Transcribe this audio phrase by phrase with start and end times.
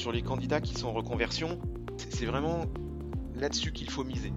[0.00, 1.58] sur les candidats qui sont en reconversion,
[2.08, 2.64] c'est vraiment
[3.34, 4.32] là-dessus qu'il faut miser.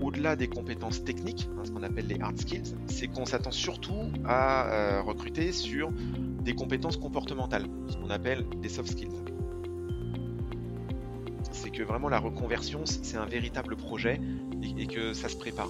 [0.00, 4.10] Au-delà des compétences techniques, hein, ce qu'on appelle les hard skills, c'est qu'on s'attend surtout
[4.24, 9.10] à euh, recruter sur des compétences comportementales, ce qu'on appelle des soft skills.
[11.52, 14.20] C'est que vraiment la reconversion, c'est un véritable projet
[14.78, 15.68] et, que ça se prépare.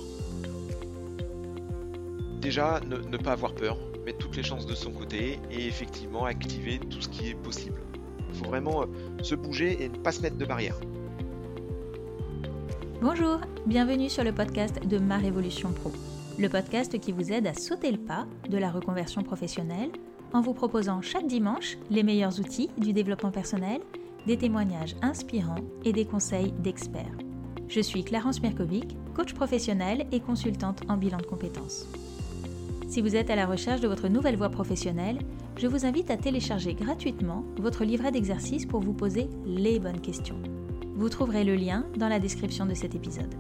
[2.41, 6.79] Déjà, ne pas avoir peur, mettre toutes les chances de son côté et effectivement activer
[6.79, 7.81] tout ce qui est possible.
[8.37, 8.87] Faut vraiment euh,
[9.23, 10.79] se bouger et ne pas se mettre de barrière.
[13.01, 15.93] Bonjour, bienvenue sur le podcast de Ma Révolution Pro,
[16.39, 19.91] le podcast qui vous aide à sauter le pas de la reconversion professionnelle
[20.33, 23.81] en vous proposant chaque dimanche les meilleurs outils du développement personnel,
[24.27, 27.17] des témoignages inspirants et des conseils d'experts.
[27.69, 31.87] Je suis Clarence Mirkovic, coach professionnel et consultante en bilan de compétences.
[32.89, 35.19] Si vous êtes à la recherche de votre nouvelle voie professionnelle,
[35.57, 40.41] je vous invite à télécharger gratuitement votre livret d'exercices pour vous poser les bonnes questions.
[40.95, 43.35] Vous trouverez le lien dans la description de cet épisode.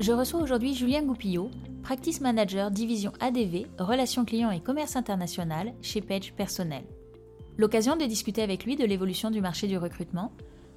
[0.00, 1.50] Je reçois aujourd'hui Julien Goupillot,
[1.82, 6.84] Practice Manager Division ADV, Relations clients et commerce international chez Page Personnel.
[7.56, 10.32] L'occasion de discuter avec lui de l'évolution du marché du recrutement,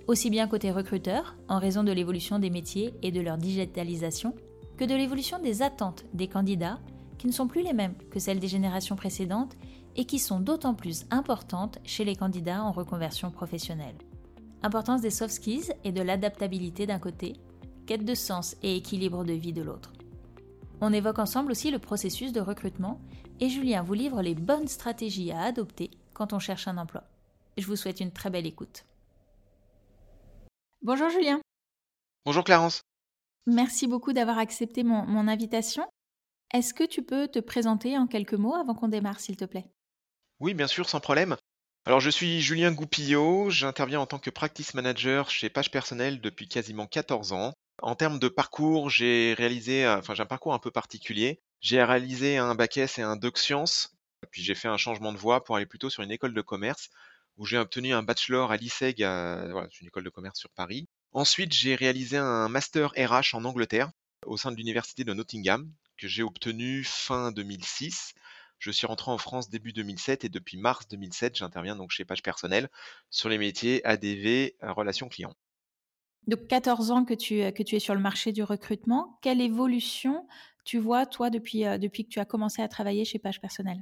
[0.07, 4.33] aussi bien côté recruteur, en raison de l'évolution des métiers et de leur digitalisation,
[4.77, 6.79] que de l'évolution des attentes des candidats
[7.17, 9.57] qui ne sont plus les mêmes que celles des générations précédentes
[9.95, 13.97] et qui sont d'autant plus importantes chez les candidats en reconversion professionnelle.
[14.63, 17.33] Importance des soft skills et de l'adaptabilité d'un côté,
[17.85, 19.93] quête de sens et équilibre de vie de l'autre.
[20.81, 23.01] On évoque ensemble aussi le processus de recrutement
[23.39, 27.03] et Julien vous livre les bonnes stratégies à adopter quand on cherche un emploi.
[27.57, 28.85] Je vous souhaite une très belle écoute.
[30.81, 31.41] Bonjour Julien.
[32.25, 32.81] Bonjour Clarence.
[33.45, 35.83] Merci beaucoup d'avoir accepté mon, mon invitation.
[36.53, 39.69] Est-ce que tu peux te présenter en quelques mots avant qu'on démarre, s'il te plaît?
[40.39, 41.35] Oui, bien sûr, sans problème.
[41.85, 46.47] Alors, je suis Julien Goupillot, j'interviens en tant que practice manager chez Page Personnel depuis
[46.47, 47.53] quasiment 14 ans.
[47.81, 51.39] En termes de parcours, j'ai réalisé, enfin, j'ai un parcours un peu particulier.
[51.61, 53.95] J'ai réalisé un bac S et un doc sciences,
[54.31, 56.89] puis j'ai fait un changement de voie pour aller plutôt sur une école de commerce
[57.37, 60.87] où j'ai obtenu un bachelor à l'ISEG, voilà, une école de commerce sur Paris.
[61.13, 63.91] Ensuite, j'ai réalisé un master RH en Angleterre
[64.25, 68.13] au sein de l'université de Nottingham que j'ai obtenu fin 2006.
[68.59, 72.21] Je suis rentré en France début 2007 et depuis mars 2007, j'interviens donc chez Page
[72.21, 72.69] Personnel
[73.09, 75.33] sur les métiers ADV, euh, relations clients.
[76.27, 79.17] Donc 14 ans que tu, euh, que tu es sur le marché du recrutement.
[79.21, 80.27] Quelle évolution
[80.65, 83.81] tu vois, toi, depuis, euh, depuis que tu as commencé à travailler chez Page Personnel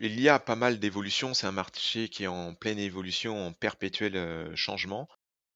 [0.00, 1.34] Il y a pas mal d'évolutions.
[1.34, 5.08] C'est un marché qui est en pleine évolution, en perpétuel changement.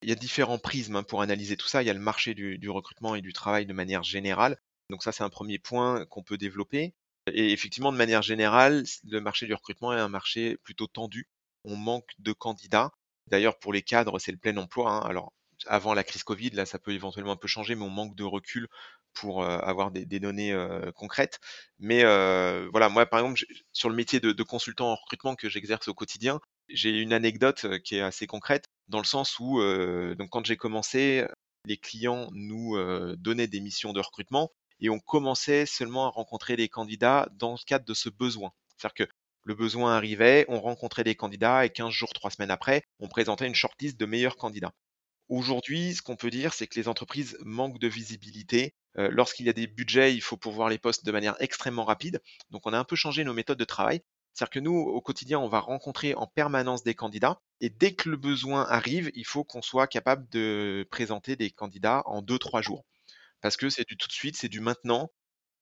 [0.03, 1.82] Il y a différents prismes hein, pour analyser tout ça.
[1.82, 4.58] Il y a le marché du recrutement et du travail de manière générale.
[4.91, 6.93] Donc ça, c'est un premier point qu'on peut développer.
[7.32, 11.28] Et effectivement, de manière générale, le marché du recrutement est un marché plutôt tendu.
[11.64, 12.92] On manque de candidats.
[13.28, 14.91] D'ailleurs, pour les cadres, c'est le plein emploi.
[14.91, 15.00] Hein.
[15.00, 15.32] Alors,
[15.66, 18.25] avant la crise Covid, là, ça peut éventuellement un peu changer, mais on manque de
[18.25, 18.69] recul
[19.14, 21.41] pour euh, avoir des, données euh, concrètes.
[21.78, 23.41] Mais euh, voilà, moi, par exemple,
[23.72, 27.81] sur le métier de, de consultant en recrutement que j'exerce au quotidien, j'ai une anecdote
[27.82, 29.60] qui est assez concrète, dans le sens où,
[30.14, 31.25] donc, quand j'ai commencé,
[31.64, 32.76] les clients nous
[33.16, 34.50] donnaient des missions de recrutement
[34.81, 38.53] et on commençait seulement à rencontrer des candidats dans le cadre de ce besoin.
[38.76, 42.82] C'est-à-dire que le besoin arrivait, on rencontrait des candidats et 15 jours, 3 semaines après,
[42.98, 44.72] on présentait une shortlist de meilleurs candidats.
[45.28, 48.75] Aujourd'hui, ce qu'on peut dire, c'est que les entreprises manquent de visibilité.
[48.98, 52.20] Euh, lorsqu'il y a des budgets, il faut pourvoir les postes de manière extrêmement rapide.
[52.50, 54.03] Donc on a un peu changé nos méthodes de travail.
[54.32, 58.10] C'est-à-dire que nous, au quotidien, on va rencontrer en permanence des candidats et dès que
[58.10, 62.84] le besoin arrive, il faut qu'on soit capable de présenter des candidats en 2-3 jours
[63.46, 65.12] parce que c'est du tout de suite, c'est du maintenant.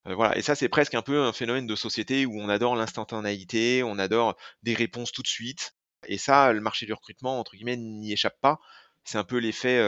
[0.07, 3.83] Voilà, et ça c'est presque un peu un phénomène de société où on adore l'instantanéité,
[3.83, 5.75] on adore des réponses tout de suite.
[6.07, 8.59] Et ça, le marché du recrutement entre guillemets n'y échappe pas.
[9.05, 9.79] C'est un peu l'effet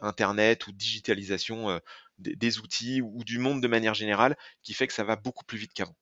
[0.00, 1.80] internet ou digitalisation
[2.16, 5.58] des, outils ou, du monde de manière générale qui fait que ça va beaucoup plus
[5.58, 5.96] vite qu'avant.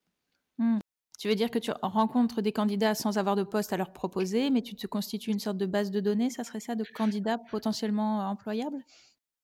[0.59, 0.79] Mmh.
[1.19, 4.51] Tu veux dire que tu rencontres des candidats sans avoir de poste à leur proposer,
[4.51, 7.39] mais tu te constitues une sorte de base de données, ça serait ça, de candidats
[7.51, 8.85] potentiellement employables?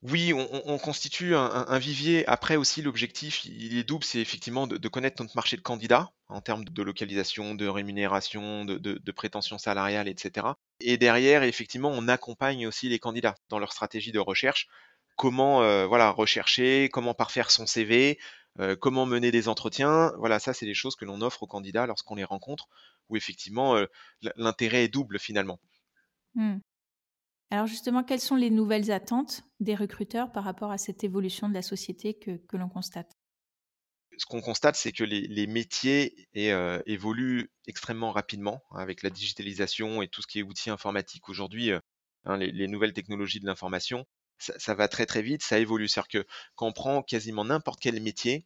[0.03, 2.25] Oui, on, constitue un, vivier.
[2.29, 6.41] Après aussi, l'objectif, il est double, c'est effectivement de, connaître notre marché de candidats en
[6.41, 10.47] termes de localisation, de rémunération, de, prétention salariale, etc.
[10.79, 14.69] Et derrière, effectivement, on accompagne aussi les candidats dans leur stratégie de recherche.
[15.17, 18.21] Comment euh, voilà rechercher, comment parfaire son CV,
[18.61, 20.13] euh, comment mener des entretiens.
[20.19, 22.69] Voilà, ça, c'est des choses que l'on offre aux candidats lorsqu'on les rencontre,
[23.09, 23.87] où effectivement, euh,
[24.37, 25.59] l'intérêt est double finalement.
[26.37, 26.59] Mmh.
[27.51, 31.55] Alors justement, quelles sont les nouvelles attentes des recruteurs par rapport à cette évolution de
[31.55, 33.11] la société que, l'on constate?
[34.19, 40.03] Ce qu'on constate, c'est que les, métiers euh, évoluent extrêmement rapidement hein, avec la digitalisation
[40.03, 41.81] et tout ce qui est outils informatiques aujourd'hui, euh,
[42.25, 44.05] hein, les, nouvelles technologies de l'information.
[44.39, 45.89] Ça, va très très vite, ça évolue.
[45.89, 48.45] C'est-à-dire que quand on prend quasiment n'importe quel métier,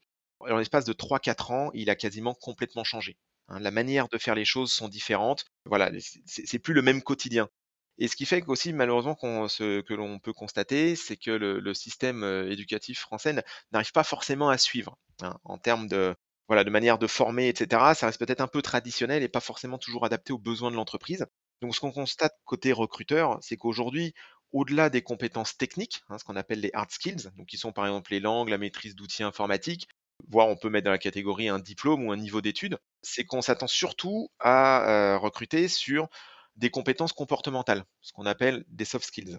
[0.48, 3.18] dans l'espace de 3-4 ans, il a quasiment complètement changé.
[3.48, 3.58] Hein.
[3.58, 5.44] la manière de faire les choses sont différentes.
[5.66, 5.90] Voilà,
[6.26, 7.48] c'est plus le même quotidien.
[7.98, 9.16] Et ce qui fait qu'aussi, malheureusement,
[9.48, 14.58] ce que l'on peut constater, c'est que le, système éducatif français n'arrive pas forcément à
[14.58, 16.14] suivre hein, en termes de,
[16.48, 17.94] voilà, de manière de former, etc.
[17.94, 21.26] Ça reste peut-être un peu traditionnel et pas forcément toujours adapté aux besoins de l'entreprise.
[21.60, 24.14] Donc, ce qu'on constate côté recruteur, c'est qu'aujourd'hui,
[24.52, 27.86] au-delà des compétences techniques, hein, ce qu'on appelle les hard skills, donc qui sont par
[27.86, 29.88] exemple les langues, la maîtrise d'outils informatiques,
[30.28, 33.42] voire on peut mettre dans la catégorie un diplôme ou un niveau d'études, c'est qu'on
[33.42, 36.08] s'attend surtout à euh, recruter sur
[36.56, 39.38] des compétences comportementales, ce qu'on appelle des soft skills.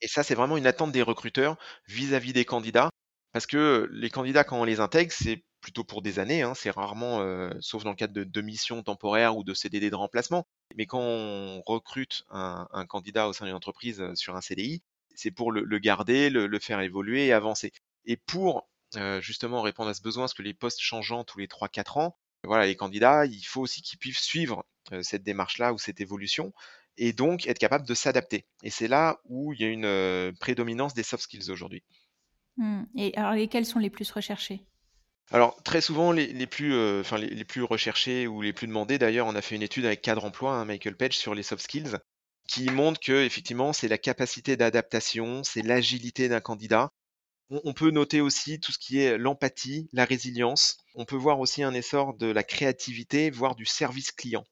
[0.00, 1.56] Et ça, c'est vraiment une attente des recruteurs
[1.88, 2.90] vis-à-vis des candidats,
[3.32, 6.70] parce que les candidats, quand on les intègre, c'est plutôt pour des années, hein, c'est
[6.70, 10.46] rarement, euh, sauf dans le cadre de, missions temporaires ou de CDD de remplacement,
[10.76, 14.82] mais quand on recrute un, candidat au sein d'une entreprise euh, sur un CDI,
[15.14, 17.72] c'est pour le, garder, le, faire évoluer et avancer.
[18.04, 21.46] Et pour euh, justement répondre à ce besoin, parce que les postes changeant tous les
[21.46, 24.64] 3-4 ans, voilà, les candidats, il faut aussi qu'ils puissent suivre
[25.02, 26.52] cette démarche-là ou cette évolution
[26.98, 28.46] et donc être capable de s'adapter.
[28.62, 31.82] Et c'est là où il y a une prédominance des soft skills aujourd'hui.
[32.56, 32.84] Mmh.
[32.96, 34.62] Et alors, lesquels sont les plus recherchés?
[35.32, 39.34] Alors très souvent les, plus, enfin, les, plus recherchés ou les plus demandés d'ailleurs, on
[39.34, 41.96] a fait une étude avec Cadre Emploi, hein, Michael Page, sur les soft skills,
[42.48, 46.92] qui montre que effectivement c'est la capacité d'adaptation, c'est l'agilité d'un candidat,
[47.48, 50.78] on, peut noter aussi tout ce qui est l'empathie, la résilience.
[50.94, 54.44] On peut voir aussi un essor de la créativité, voire du service client.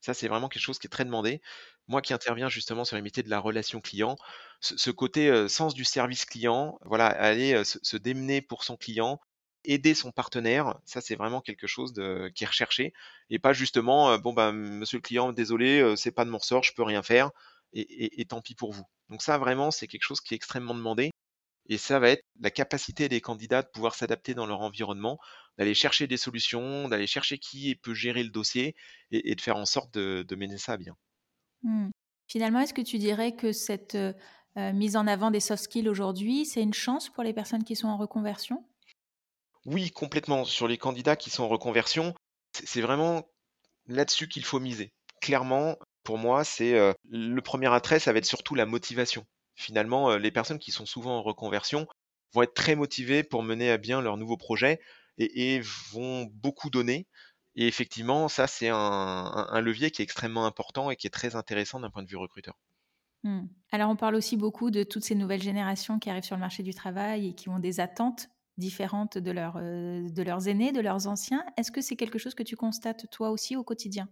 [0.00, 1.40] Ça, c'est vraiment quelque chose qui est très demandé.
[1.88, 4.16] Moi qui interviens justement sur les métiers de la relation client,
[4.60, 9.20] ce, côté sens du service client, voilà, aller se, démener pour son client,
[9.64, 12.92] aider son partenaire, ça c'est vraiment quelque chose de, qui est recherché
[13.30, 16.72] et pas justement bon ben monsieur le client désolé c'est pas de mon ressort je
[16.74, 17.30] peux rien faire
[17.74, 18.84] et tant pis pour vous.
[19.10, 21.10] Donc ça vraiment c'est quelque chose qui est extrêmement demandé
[21.68, 25.18] et ça va être la capacité des candidats de pouvoir s'adapter dans leur environnement,
[25.58, 28.74] d'aller chercher des solutions, d'aller chercher qui peut gérer le dossier
[29.10, 30.96] et, de faire en sorte de, mener ça à bien.
[31.62, 31.90] Mmh.
[32.26, 34.12] Finalement, est-ce que tu dirais que cette euh,
[34.56, 37.76] euh, mise en avant des soft skills aujourd'hui, c'est une chance pour les personnes qui
[37.76, 38.64] sont en reconversion?
[39.66, 40.44] Oui, complètement.
[40.44, 42.14] Sur les candidats qui sont en reconversion,
[42.52, 43.28] c'est vraiment
[43.86, 44.92] là-dessus qu'il faut miser.
[45.20, 49.26] Clairement, pour moi, c'est euh, le premier attrait, ça va être surtout la motivation
[49.58, 51.86] finalement, les personnes qui sont souvent en reconversion
[52.32, 54.80] vont être très motivées pour mener à bien leur nouveau projet
[55.18, 55.60] et,
[55.92, 57.06] vont beaucoup donner.
[57.56, 61.80] Et effectivement, ça, c'est un, levier qui est extrêmement important et qui est très intéressant
[61.80, 62.54] d'un point de vue recruteur.
[63.24, 63.46] Mmh.
[63.72, 66.62] Alors, on parle aussi beaucoup de toutes ces nouvelles générations qui arrivent sur le marché
[66.62, 68.28] du travail et qui ont des attentes
[68.58, 71.44] différentes de, de leurs aînés, de leurs anciens.
[71.56, 74.08] Est-ce que c'est quelque chose que tu constates toi aussi au quotidien?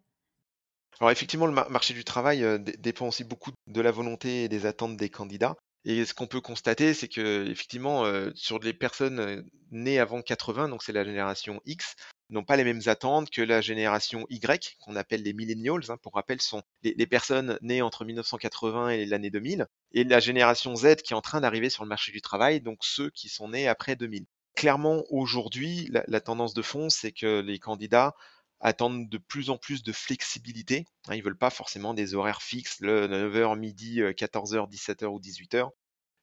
[1.01, 4.67] Alors effectivement, le marché du travail euh, dépend aussi beaucoup de la volonté et des
[4.67, 5.57] attentes des candidats.
[5.85, 10.23] Et ce qu'on peut constater, c'est que effectivement, euh, sur les personnes euh, nées avant
[10.23, 11.95] 80, donc c'est la génération X,
[12.31, 15.83] n'ont pas les mêmes attentes que la génération Y, qu'on appelle les millennials.
[15.91, 15.97] Hein.
[16.03, 20.97] pour rappel, sont les, personnes nées entre 1980 et l'année 2000, et la génération Z
[20.97, 23.69] qui est en train d'arriver sur le marché du travail, donc ceux qui sont nés
[23.69, 24.25] après 2000.
[24.57, 28.15] Clairement, aujourd'hui, la tendance de fond, c'est que les candidats
[28.61, 30.87] attendent de plus en plus de flexibilité.
[31.09, 35.71] Hein, ils veulent pas forcément des horaires fixes, le 9h, midi, 14h, 17h ou 18h.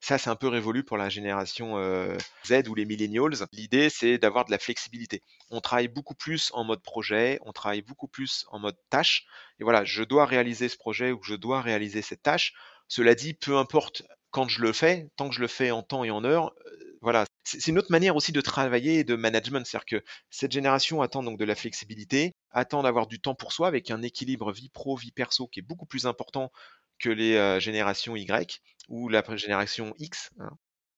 [0.03, 3.35] Ça, c'est un peu révolu pour la génération euh, Z ou les millennials.
[3.53, 5.21] L'idée, c'est d'avoir de la flexibilité.
[5.49, 9.25] On travaille beaucoup plus en mode projet, on travaille beaucoup plus en mode tâche.
[9.61, 12.53] Et voilà, je dois réaliser ce projet ou je dois réaliser cette tâche.
[12.89, 16.03] Cela dit, peu importe quand je le fais, tant que je le fais en temps
[16.03, 19.65] et en heure, euh, voilà, c'est une autre manière aussi de travailler et de management.
[19.65, 23.67] C'est-à-dire que cette génération attend donc de la flexibilité, attend d'avoir du temps pour soi
[23.67, 26.51] avec un équilibre vie pro, vie perso qui est beaucoup plus important
[26.99, 30.51] que les euh, générations Y ou la génération X, hein,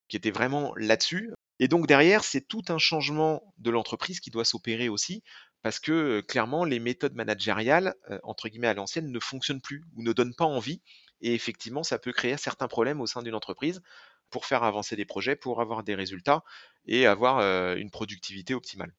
[0.08, 1.32] qui était vraiment là-dessus.
[1.58, 5.24] Et donc derrière, c'est tout un changement de l'entreprise qui doit s'opérer aussi,
[5.62, 9.82] parce que euh, clairement, les méthodes managériales, euh, entre guillemets à l'ancienne, ne fonctionnent plus
[9.96, 10.82] ou ne donnent pas envie.
[11.20, 13.80] Et effectivement, ça peut créer certains problèmes au sein d'une entreprise
[14.30, 16.42] pour faire avancer des projets, pour avoir des résultats
[16.86, 17.40] et avoir
[17.76, 18.92] une productivité optimale.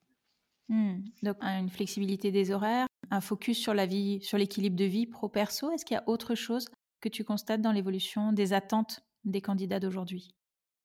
[0.70, 1.00] Mmh.
[1.24, 5.72] Donc une flexibilité des horaires, un focus sur la vie, sur l'équilibre de vie pro-perso.
[5.72, 6.68] Est-ce qu'il y a autre chose
[7.00, 10.30] que tu constates dans l'évolution des attentes des candidats d'aujourd'hui?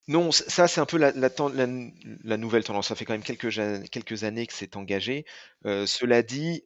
[0.09, 2.87] Non, ça c'est un peu la, la, nouvelle tendance.
[2.87, 3.49] Ça fait quand même quelques,
[3.89, 5.25] quelques années que c'est engagé.
[5.63, 6.63] cela dit,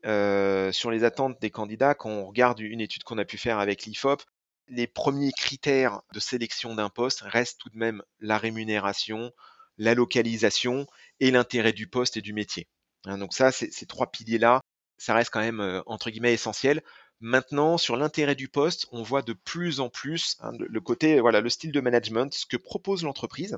[0.73, 3.85] sur les attentes des candidats, quand on regarde une étude qu'on a pu faire avec
[3.85, 4.23] l'IFOP,
[4.67, 9.31] les premiers critères de sélection d'un poste restent tout de même la rémunération,
[9.77, 10.87] la localisation
[11.19, 12.67] et l'intérêt du poste et du métier.
[13.05, 14.61] Hein, donc ça, ces trois piliers-là,
[14.97, 16.83] ça reste quand même euh, entre guillemets essentiel.
[17.19, 21.41] Maintenant, sur l'intérêt du poste, on voit de plus en plus hein, le côté, voilà,
[21.41, 23.57] le style de management, ce que propose l'entreprise,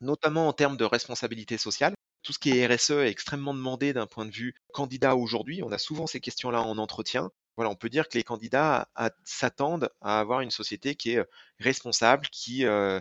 [0.00, 1.94] notamment en termes de responsabilité sociale.
[2.22, 5.62] Tout ce qui est RSE est extrêmement demandé d'un point de vue candidat aujourd'hui.
[5.62, 7.30] On a souvent ces questions-là en entretien.
[7.68, 8.88] On peut dire que les candidats
[9.24, 11.24] s'attendent à avoir une société qui est euh,
[11.58, 13.00] responsable, qui euh,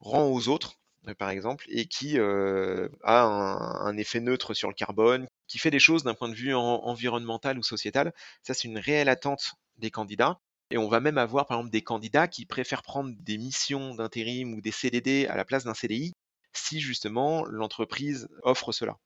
[0.00, 0.74] rend aux autres,
[1.08, 5.78] euh, par exemple, et qui a un, effet neutre sur le carbone, qui fait des
[5.78, 8.12] choses d'un point de vue environnemental ou sociétal.
[8.42, 10.38] Ça, c'est une réelle attente des candidats.
[10.70, 14.54] Et on va même avoir, par exemple, des candidats qui préfèrent prendre des missions d'intérim
[14.54, 16.12] ou des CDD à la place d'un CDI
[16.52, 18.96] si justement l'entreprise offre cela.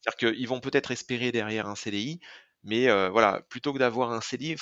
[0.00, 2.20] C'est-à-dire qu'ils vont peut-être espérer derrière un CDI,
[2.66, 4.56] mais voilà, plutôt que d'avoir un CDI,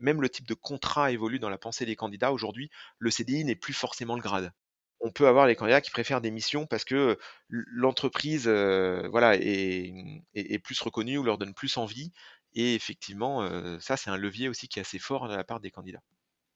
[0.00, 2.32] même le type de contrat évolue dans la pensée des candidats.
[2.32, 4.52] Aujourd'hui, le CDI n'est plus forcément le grade.
[5.00, 7.18] On peut avoir les candidats qui préfèrent des missions parce que
[7.48, 12.12] l'entreprise voilà, est, plus reconnue ou leur donne plus envie.
[12.54, 13.48] Et effectivement,
[13.80, 16.02] ça, c'est un levier aussi qui est assez fort de la part des candidats.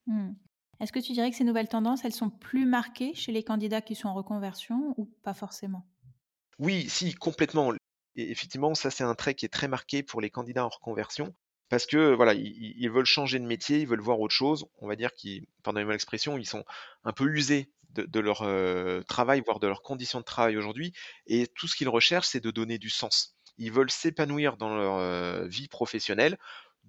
[0.07, 0.33] Mmh.
[0.81, 3.81] Est-ce que tu dirais que ces nouvelles tendances, elles sont plus marquées chez les candidats
[3.81, 5.85] qui sont en reconversion ou pas forcément?
[6.59, 7.73] Oui, si, complètement.
[8.19, 11.33] Et effectivement, ça, c'est un trait qui est très marqué pour les candidats en reconversion
[11.69, 14.67] parce que voilà, ils, veulent changer de métier, ils veulent voir autre chose.
[14.79, 16.65] On va dire qu'ils, pendant l'expression, ils sont
[17.05, 20.93] un peu usés de, leur euh, travail, voire de leurs conditions de travail aujourd'hui.
[21.27, 23.37] Et tout ce qu'ils recherchent, c'est de donner du sens.
[23.57, 26.39] Ils veulent s'épanouir dans leur euh, vie professionnelle,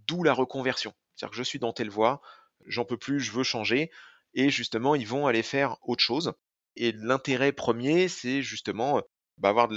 [0.07, 0.93] d'où la reconversion.
[1.13, 2.21] C'est-à-dire que je suis dans telle voie,
[2.65, 3.91] j'en peux plus, je veux changer.
[4.33, 6.33] Et justement, ils vont aller faire autre chose.
[6.75, 9.01] Et l'intérêt premier, c'est justement
[9.37, 9.67] bah, avoir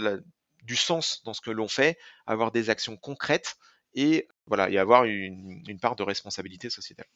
[0.62, 3.57] du sens dans ce que l'on fait, avoir des actions concrètes
[3.95, 7.07] et voilà, et avoir une, part de responsabilité sociétale.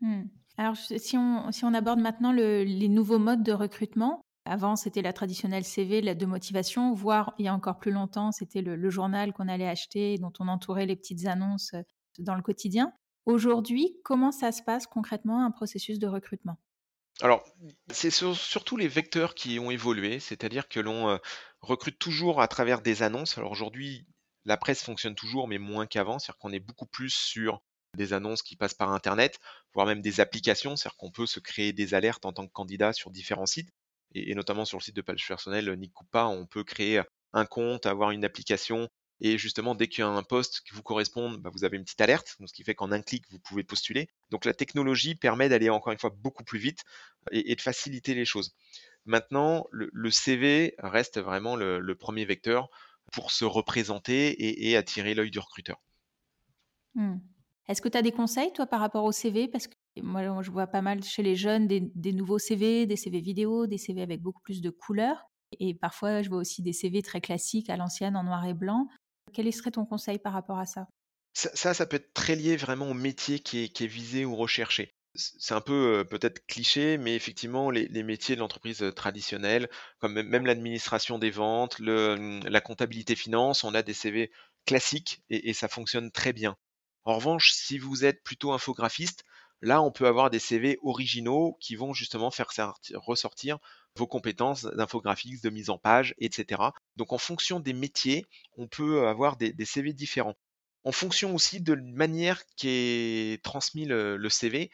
[0.00, 0.24] Mmh.
[0.56, 5.14] Alors, si on, si on aborde maintenant les nouveaux modes de recrutement, avant, c'était la
[5.14, 9.32] traditionnelle CV, la de motivation, voire il y a encore plus longtemps, c'était le, journal
[9.32, 11.82] qu'on allait acheter, dont on entourait les petites annonces euh,
[12.18, 12.92] dans le quotidien.
[13.24, 16.58] Aujourd'hui, comment ça se passe concrètement un processus de recrutement?
[17.22, 17.42] Alors,
[17.90, 21.16] c'est surtout les vecteurs qui ont évolué, c'est-à-dire que l'on euh,
[21.64, 23.38] recrute toujours à travers des annonces.
[23.38, 24.06] Alors aujourd'hui,
[24.44, 27.62] la presse fonctionne toujours, mais moins qu'avant, c'est-à-dire qu'on est beaucoup plus sur
[27.96, 29.38] des annonces qui passent par Internet,
[29.72, 32.92] voire même des applications, c'est-à-dire qu'on peut se créer des alertes en tant que candidat
[32.92, 33.70] sur différents sites,
[34.14, 37.02] et, notamment sur le site de page personnel Nick Coupa, on peut créer
[37.32, 38.88] un compte, avoir une application,
[39.20, 41.84] et justement, dès qu'il y a un poste qui vous correspond, bah, vous avez une
[41.84, 44.08] petite alerte, ce qui fait qu'en un clic, vous pouvez postuler.
[44.30, 46.82] Donc la technologie permet d'aller encore une fois beaucoup plus vite
[47.30, 48.54] et, de faciliter les choses.
[49.06, 52.68] Maintenant, le, CV reste vraiment le, premier vecteur
[53.12, 55.80] pour se représenter et, attirer l'œil du recruteur.
[56.94, 57.16] Mmh.
[57.68, 60.50] Est-ce que tu as des conseils, toi, par rapport au CV Parce que moi, je
[60.50, 64.20] vois pas mal chez les jeunes des, nouveaux CV, des CV vidéo, des CV avec
[64.20, 65.26] beaucoup plus de couleurs.
[65.60, 68.88] Et parfois, je vois aussi des CV très classiques à l'ancienne en noir et blanc.
[69.32, 70.86] Quel serait ton conseil par rapport à ça?
[71.32, 74.94] Ça, ça, peut être très lié vraiment au métier qui est, visé ou recherché.
[75.14, 79.68] C'est un peu euh, peut-être cliché, mais effectivement, les, métiers de l'entreprise euh, traditionnelle,
[79.98, 84.30] comme même, l'administration des ventes, la comptabilité finance, on a des CV
[84.66, 86.56] classiques et ça fonctionne très bien.
[87.04, 89.24] En revanche, si vous êtes plutôt infographiste,
[89.60, 92.50] là, on peut avoir des CV originaux qui vont justement faire
[92.94, 93.58] ressortir
[93.96, 96.62] vos compétences d'infographie, de mise en page, etc.
[96.96, 98.24] Donc, en fonction des métiers,
[98.56, 100.36] on peut avoir des, CV différents.
[100.82, 104.70] En fonction aussi de la manière qui est transmis le, CV,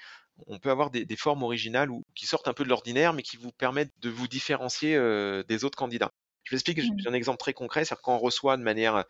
[0.47, 3.37] on peut avoir des, formes originales ou qui sortent un peu de l'ordinaire, mais qui
[3.37, 6.11] vous permettent de vous différencier euh, des autres candidats.
[6.45, 7.09] Je vous explique, j'ai mmh.
[7.09, 9.05] un exemple très concret, c'est-à-dire quand on reçoit de manière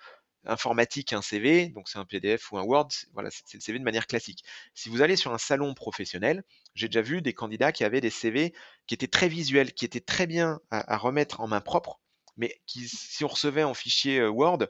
[0.47, 3.85] informatique un CV, donc c'est un PDF ou un Word, voilà, c'est le CV de
[3.85, 4.45] manière classique.
[4.75, 6.43] Si vous allez sur un salon professionnel,
[6.75, 8.55] j'ai déjà vu des candidats qui avaient des CV
[8.87, 12.01] qui étaient très visuels, qui étaient très bien à, remettre en main propre,
[12.37, 14.67] mais qui, si on recevait en fichier euh, Word,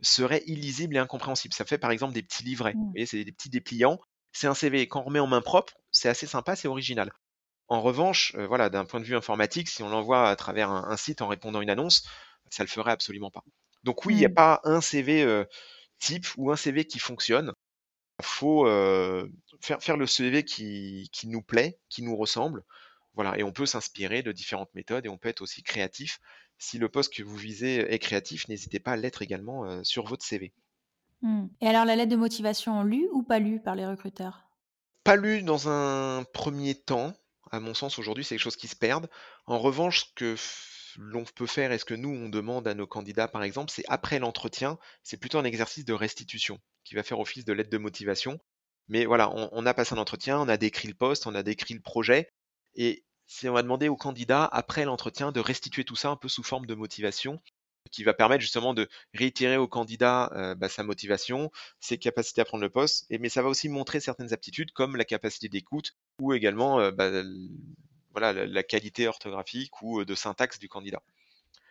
[0.00, 1.54] seraient illisibles et incompréhensibles.
[1.54, 2.90] Ça fait par exemple des petits livrets, vous mmh.
[2.90, 4.00] voyez, c'est des petits dépliants.
[4.32, 7.12] C'est un CV, quand on remet en main propre, c'est assez sympa, c'est original.
[7.68, 10.88] En revanche, euh, voilà, d'un point de vue informatique, si on l'envoie à travers un,
[10.88, 12.04] un site en répondant à une annonce,
[12.50, 13.44] ça le ferait absolument pas.
[13.84, 14.34] Donc oui, il n'y a mmh.
[14.34, 15.44] pas un CV
[15.98, 17.52] type ou un CV qui fonctionne.
[18.18, 18.66] Il faut
[19.60, 22.64] faire, faire, le CV qui, qui, nous plaît, qui nous ressemble.
[23.14, 26.20] Voilà, et on peut s'inspirer de différentes méthodes et on peut être aussi créatif.
[26.58, 30.24] Si le poste que vous visez est créatif, n'hésitez pas à l'être également sur votre
[30.24, 30.52] CV.
[31.22, 31.46] Mmh.
[31.60, 34.44] Et alors la lettre de motivation lue ou pas lue par les recruteurs?
[35.04, 37.14] Pas lue dans un premier temps.
[37.50, 39.08] À mon sens, aujourd'hui, c'est quelque chose qui se perd.
[39.46, 40.36] En revanche, ce que
[40.98, 43.84] l'on peut faire et ce que nous, on demande à nos candidats, par exemple, c'est
[43.88, 47.78] après l'entretien, c'est plutôt un exercice de restitution qui va faire office de lettre de
[47.78, 48.38] motivation.
[48.88, 51.74] Mais voilà, on, a passé un entretien, on a décrit le poste, on a décrit
[51.74, 52.28] le projet,
[52.74, 53.04] et
[53.44, 56.66] on va demander aux candidats, après l'entretien, de restituer tout ça un peu sous forme
[56.66, 57.40] de motivation.
[57.90, 62.44] Qui va permettre justement de réitérer au candidat euh, bah, sa motivation, ses capacités à
[62.44, 65.96] prendre le poste, et, mais ça va aussi montrer certaines aptitudes comme la capacité d'écoute
[66.20, 67.10] ou également euh, bah,
[68.12, 71.02] voilà, la, qualité orthographique ou de syntaxe du candidat.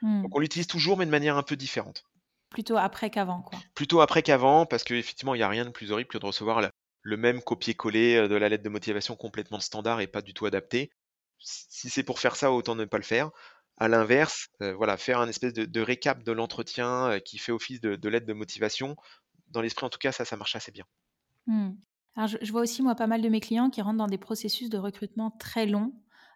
[0.01, 0.23] Hmm.
[0.23, 2.05] Donc on l'utilise toujours mais de manière un peu différente.
[2.49, 3.59] Plutôt après qu'avant, quoi.
[3.75, 6.67] Plutôt après qu'avant, parce qu'effectivement, il n'y a rien de plus horrible que de recevoir
[7.01, 10.89] le même copier-coller de la lettre de motivation complètement standard et pas du tout adapté.
[11.37, 13.29] Si c'est pour faire ça, autant ne pas le faire.
[13.79, 17.79] À l'inverse, euh, voilà, faire un espèce de, récap de l'entretien euh, qui fait office
[17.79, 18.95] de, lettre de motivation.
[19.47, 20.85] Dans l'esprit, en tout cas, ça, ça marche assez bien.
[21.47, 21.71] Mmh.
[22.15, 24.69] Alors, je, vois aussi, moi, pas mal de mes clients qui rentrent dans des processus
[24.69, 25.93] de recrutement très longs,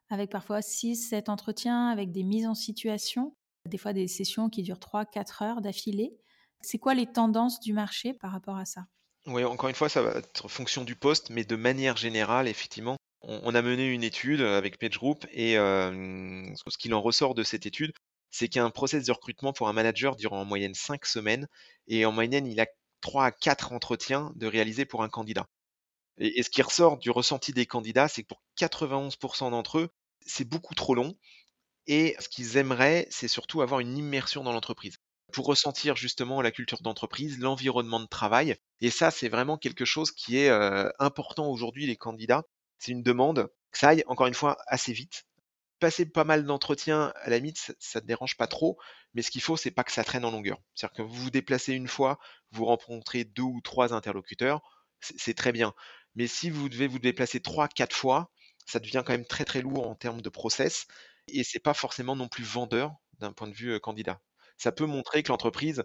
[0.09, 3.35] avec parfois 6, 7 entretiens, avec des mises en situation,
[3.69, 6.15] des fois des sessions qui durent 3, 4 heures d'affilée.
[6.61, 8.85] C'est quoi les tendances du marché par rapport à ça?
[9.25, 12.97] Oui, encore une fois, ça va être fonction du poste, mais de manière générale, effectivement,
[13.23, 17.93] on, a mené une étude avec PageGroup et ce qu'il en ressort de cette étude,
[18.29, 21.05] c'est qu'il y a un process de recrutement pour un manager durant en moyenne 5
[21.05, 21.47] semaines
[21.87, 22.65] et en moyenne, il a
[23.01, 25.47] 3 à 4 entretiens de réaliser pour un candidat.
[26.17, 29.89] Et, ce qui ressort du ressenti des candidats, c'est que pour 91% d'entre eux,
[30.25, 31.15] c'est beaucoup trop long.
[31.87, 34.97] Et ce qu'ils aimeraient, c'est surtout avoir une immersion dans l'entreprise
[35.31, 38.55] pour ressentir justement la culture d'entreprise, l'environnement de travail.
[38.81, 40.49] Et ça, c'est vraiment quelque chose qui est
[40.99, 42.43] important aujourd'hui, les candidats
[42.83, 45.25] c'est une demande, que ça aille encore une fois assez vite.
[45.79, 48.77] Passer pas mal d'entretiens, à la limite, ça ne dérange pas trop,
[49.13, 50.59] mais ce qu'il faut, c'est pas que ça traîne en longueur.
[50.75, 52.19] C'est-à-dire que vous vous déplacez une fois,
[52.51, 54.61] vous rencontrez deux ou trois interlocuteurs,
[54.99, 55.73] c'est très bien.
[56.15, 58.31] Mais si vous devez vous déplacer trois, quatre fois,
[58.65, 60.85] ça devient quand même très très lourd en termes de process
[61.29, 64.19] et c'est pas forcément non plus vendeur d'un point de vue euh, candidat.
[64.57, 65.83] Ça peut montrer que l'entreprise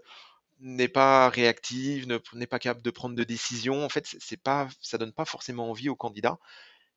[0.60, 3.84] n'est pas réactive, n'est pas capable de prendre de décisions.
[3.84, 6.38] En fait, c'est pas, ça donne pas forcément envie aux candidats.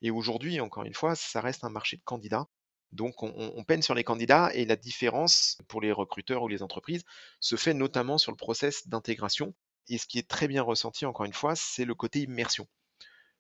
[0.01, 2.48] Et aujourd'hui, encore une fois, ça reste un marché de candidats.
[2.91, 7.03] Donc on, peine sur les candidats et la différence pour les recruteurs ou les entreprises
[7.40, 9.53] se fait notamment sur le process d'intégration.
[9.87, 12.68] Et ce qui est très bien ressenti, encore une fois, c'est le côté immersion.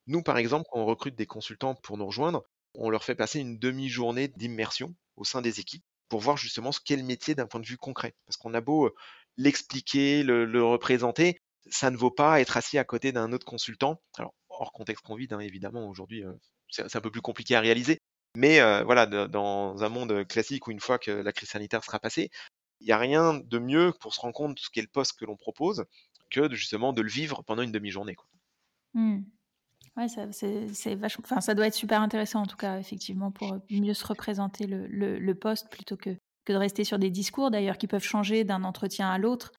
[0.07, 2.43] Nous, par exemple, quand on recrute des consultants pour nous rejoindre,
[2.75, 6.79] on leur fait passer une demi-journée d'immersion au sein des équipes pour voir justement ce
[6.79, 8.15] qu'est le métier d'un point de vue concret.
[8.25, 8.93] Parce qu'on a beau
[9.37, 14.01] l'expliquer, le, représenter, ça ne vaut pas être assis à côté d'un autre consultant.
[14.17, 16.23] Alors, hors contexte Covid, hein, évidemment, aujourd'hui,
[16.69, 17.97] c'est un peu plus compliqué à réaliser.
[18.37, 22.29] Mais voilà, dans un monde classique où une fois que la crise sanitaire sera passée,
[22.81, 25.17] il n'y a rien de mieux pour se rendre compte de ce qu'est le poste
[25.19, 25.85] que l'on propose
[26.31, 28.15] que de, justement de le vivre pendant une demi-journée.
[28.93, 29.21] Mmh.
[29.97, 35.33] Ouais, ça, doit être super intéressant en tout cas, effectivement, pour mieux se représenter le,
[35.33, 36.11] poste plutôt que
[36.47, 39.51] de rester sur des discours d'ailleurs qui peuvent changer d'un entretien à l'autre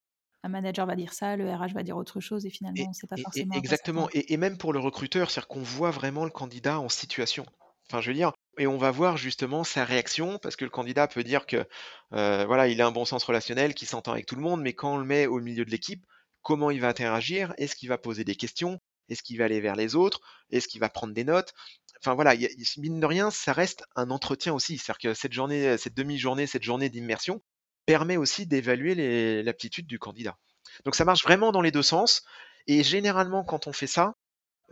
[0.43, 3.07] un manager va dire ça, le RH va dire autre chose, et finalement, on sait
[3.07, 3.55] pas forcément.
[3.55, 4.09] exactement.
[4.13, 7.47] Et, même pour le recruteur, c'est-à-dire qu'on voit vraiment le candidat en situation.
[7.89, 11.07] Enfin, je veux dire, et on va voir justement sa réaction, parce que le candidat
[11.07, 11.65] peut dire que
[12.13, 14.73] euh, voilà, il a un bon sens relationnel, qu'il s'entend avec tout le monde, mais
[14.73, 16.05] quand on le met au milieu de l'équipe,
[16.43, 17.55] comment il va interagir?
[17.57, 18.81] Est-ce qu'il va poser des questions?
[19.09, 20.21] Est-ce qu'il va aller vers les autres?
[20.51, 21.53] Est-ce qu'il va prendre des notes?
[22.01, 22.35] Enfin voilà,
[22.79, 24.79] mine de rien, ça reste un entretien aussi.
[24.79, 27.43] C'est-à-dire que cette journée, cette demi-journée, cette journée d'immersion,
[27.87, 30.39] permet aussi d'évaluer l'aptitude du candidat.
[30.85, 32.23] Donc ça marche vraiment dans les deux sens.
[32.67, 34.15] Et généralement, quand on fait ça,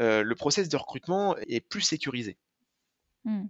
[0.00, 2.38] euh, le process de recrutement est plus sécurisé.
[3.24, 3.46] Mmh.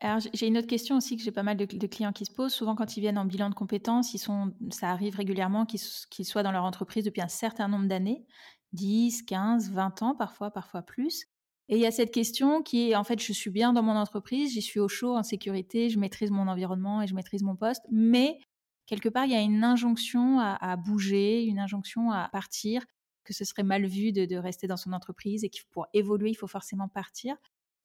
[0.00, 2.52] Alors j'ai une autre question aussi que j'ai pas mal de, clients qui se posent.
[2.52, 6.42] Souvent quand ils viennent en bilan de compétences, ils sont, ça arrive régulièrement qu'ils soient
[6.42, 8.26] dans leur entreprise depuis un certain nombre d'années,
[8.72, 11.26] 10, 15, 20 ans parfois, parfois plus.
[11.68, 13.92] Et il y a cette question qui est en fait je suis bien dans mon
[13.92, 17.54] entreprise, j'y suis au chaud, en sécurité, je maîtrise mon environnement et je maîtrise mon
[17.54, 18.40] poste, mais
[18.86, 22.84] quelque part, il y a une injonction à, bouger, une injonction à partir,
[23.24, 26.34] que ce serait mal vu de, rester dans son entreprise et qu'il pour évoluer, il
[26.34, 27.36] faut forcément partir.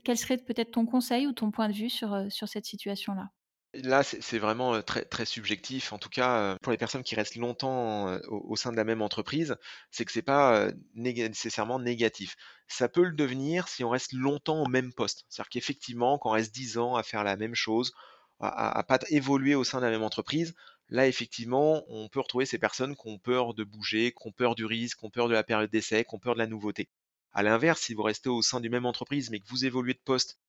[0.04, 3.30] Quel serait peut-être ton conseil ou ton point de vue sur, euh, sur cette situation-là?
[3.74, 5.92] Là, c'est vraiment très, très subjectif.
[5.92, 9.56] En tout cas, pour les personnes qui restent longtemps au, sein de la même entreprise,
[9.92, 12.38] c'est que c'est pas nécessairement négatif.
[12.68, 15.26] Ça peut le devenir si on reste longtemps au même poste.
[15.30, 17.92] C'est-à-dire qu'effectivement, quand on reste 10 ans à faire la même chose,
[18.40, 20.56] à, à, pas évoluer au sein de la même entreprise,
[20.90, 24.56] là effectivement, on peut retrouver ces personnes qui ont peur de bouger, qui ont peur
[24.56, 26.90] du risque, qui ont peur de la période d'essai, qui ont peur de la nouveauté.
[27.34, 30.02] À l'inverse, si vous restez au sein d'une même entreprise, mais que vous évoluez de
[30.04, 30.40] poste,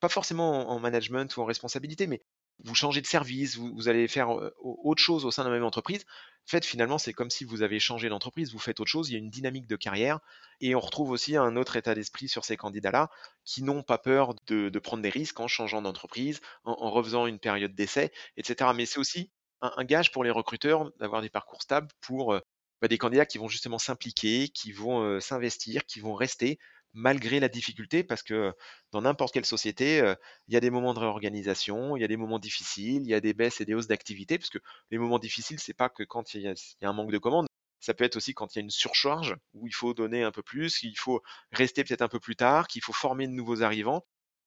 [0.00, 2.22] pas forcément en management ou en responsabilité, mais
[2.64, 6.04] vous changez de service, vous, allez faire autre chose au sein de la même entreprise.
[6.46, 9.12] En fait, finalement, c'est comme si vous avez changé d'entreprise, vous faites autre chose, il
[9.12, 10.18] y a une dynamique de carrière.
[10.60, 13.10] Et on retrouve aussi un autre état d'esprit sur ces candidats-là
[13.44, 17.38] qui n'ont pas peur de, prendre des risques en changeant d'entreprise, en, en, refaisant une
[17.38, 18.70] période d'essai, etc.
[18.74, 22.34] Mais c'est aussi un, gage pour les recruteurs d'avoir des parcours stables pour
[22.80, 26.58] bah, des candidats qui vont justement s'impliquer, qui vont s'investir, qui vont rester
[26.94, 28.52] malgré la difficulté, parce que
[28.92, 30.14] dans n'importe quelle société, euh,
[30.48, 33.14] il y a des moments de réorganisation, il y a des moments difficiles, il y
[33.14, 34.58] a des baisses et des hausses d'activité, parce que
[34.90, 37.46] les moments difficiles, c'est pas que quand il y, a, un manque de commandes,
[37.80, 40.32] ça peut être aussi quand il y a une surcharge, où il faut donner un
[40.32, 43.62] peu plus, qu'il faut rester peut-être un peu plus tard, qu'il faut former de nouveaux
[43.62, 44.04] arrivants.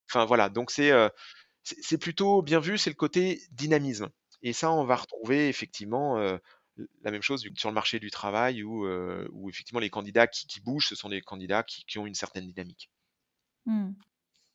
[0.09, 1.09] Enfin voilà, donc c'est euh,
[1.99, 4.09] plutôt bien vu, c'est le côté dynamisme.
[4.43, 6.37] Et ça, on va retrouver effectivement euh,
[7.03, 10.87] la même chose sur le marché du travail où, euh, effectivement les candidats qui, bougent,
[10.87, 12.89] ce sont des candidats qui, ont une certaine dynamique.
[13.65, 13.91] Mmh.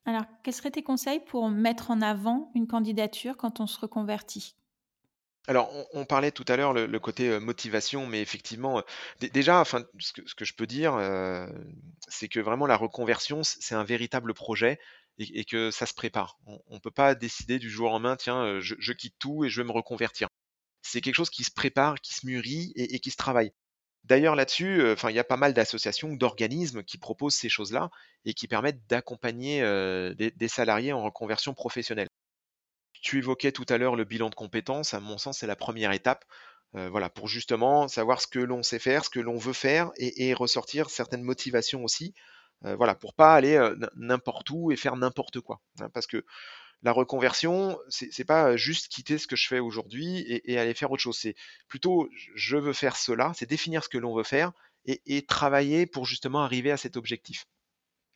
[0.04, 4.56] Alors, quels seraient tes conseils pour mettre en avant une candidature quand on se reconvertit?
[5.48, 8.82] Alors, on, parlait tout à l'heure le, côté euh, motivation, mais effectivement,
[9.20, 10.98] déjà, enfin, ce que, je peux dire,
[12.08, 14.80] c'est que vraiment la reconversion, c'est un véritable projet
[15.18, 16.38] et, que ça se prépare.
[16.46, 19.60] On ne peut pas décider du jour au lendemain, tiens, je, quitte tout et je
[19.60, 20.28] vais me reconvertir.
[20.82, 23.52] C'est quelque chose qui se prépare, qui se mûrit et, qui se travaille.
[24.04, 27.90] D'ailleurs, là-dessus, enfin, il y a pas mal d'associations, d'organismes qui proposent ces choses-là
[28.24, 29.62] et qui permettent d'accompagner
[30.14, 32.08] des, salariés en reconversion professionnelle.
[33.02, 34.94] Tu évoquais tout à l'heure le bilan de compétences.
[34.94, 36.24] À mon sens, c'est la première étape.
[36.74, 40.34] voilà, pour justement savoir ce que l'on sait faire, ce que l'on veut faire et,
[40.34, 45.40] ressortir certaines motivations aussi euh, voilà, pour pas aller euh, n'importe où et faire n'importe
[45.40, 45.60] quoi.
[45.80, 46.24] Hein, parce que
[46.82, 51.02] la reconversion, c'est pas juste quitter ce que je fais aujourd'hui et, aller faire autre
[51.02, 51.18] chose.
[51.18, 51.34] C'est
[51.68, 54.52] plutôt je veux faire cela, c'est définir ce que l'on veut faire
[54.84, 57.46] et, travailler pour justement arriver à cet objectif.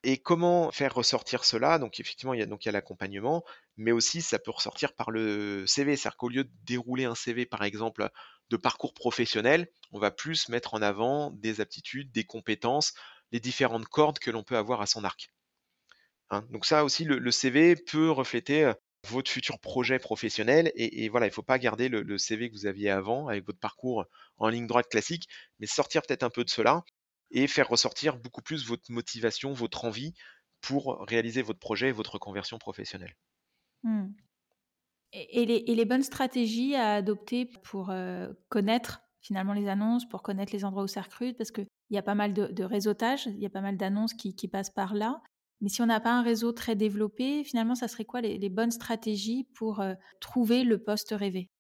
[0.03, 1.79] Et comment faire ressortir cela?
[1.79, 3.45] Donc effectivement, il y a donc l'accompagnement,
[3.77, 5.97] mais aussi ça peut ressortir par le CV.
[5.97, 8.09] C'est-à-dire qu'au lieu de dérouler un CV, par exemple,
[8.51, 12.95] de parcours professionnel, on va plus mettre en avant des aptitudes, des compétences,
[13.33, 15.31] les différentes cordes que l'on peut avoir à son arc.
[16.31, 18.75] Hein, donc ça aussi, le, CV peut refléter euh,
[19.09, 20.71] votre futur projet professionnel.
[20.75, 23.59] Et, voilà, il ne faut pas garder le, CV que vous aviez avant avec votre
[23.59, 24.05] parcours
[24.37, 26.83] en ligne droite classique, mais sortir peut-être un peu de cela
[27.31, 30.15] et faire ressortir beaucoup plus votre motivation, votre envie
[30.61, 33.15] pour réaliser votre projet votre conversion professionnelle.
[33.83, 34.09] Mmh.
[35.13, 40.65] Et, les, bonnes stratégies à adopter pour euh, connaître finalement les annonces, pour connaître les
[40.65, 41.51] endroits où ça recrute, parce
[41.91, 44.71] qu'il y a pas mal de, réseautage, il y a pas mal d'annonces qui, passent
[44.71, 45.21] par là.
[45.61, 48.71] Mais si on n'a pas un réseau très développé, finalement, ça serait quoi les, bonnes
[48.71, 51.51] stratégies pour euh, trouver le poste rêvé?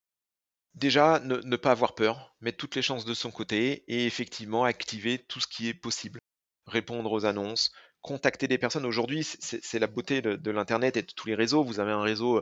[0.74, 5.18] Déjà, ne, pas avoir peur, mettre toutes les chances de son côté et effectivement activer
[5.18, 6.20] tout ce qui est possible.
[6.68, 8.86] Répondre aux annonces, contacter des personnes.
[8.86, 11.64] Aujourd'hui, c'est la beauté de, l'Internet et de tous les réseaux.
[11.64, 12.40] Vous avez un réseau